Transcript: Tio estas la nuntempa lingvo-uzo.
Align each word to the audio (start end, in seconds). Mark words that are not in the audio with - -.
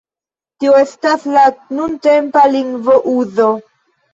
Tio 0.63 0.71
estas 0.83 1.27
la 1.35 1.43
nuntempa 1.81 2.47
lingvo-uzo. 2.57 3.53